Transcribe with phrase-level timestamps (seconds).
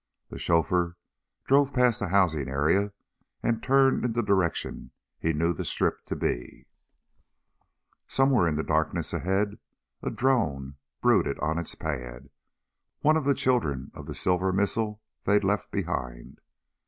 [0.31, 0.97] The chauffeur
[1.45, 2.91] drove past a housing area
[3.43, 4.89] and turned in the direction
[5.19, 6.65] he knew the strip to be.
[8.07, 9.59] Somewhere in the darkness ahead
[10.01, 12.31] a drone brooded on its pad,
[13.01, 16.41] one of the children of the silver missile they'd left behind.